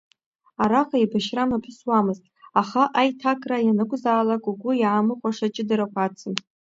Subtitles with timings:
[0.63, 2.23] Араҟа еибашьра мҩаԥысуамызт,
[2.61, 6.35] аха аиҭакра ианакәызаалак угәы иаамыхәаша аҷыдарақәа ацын.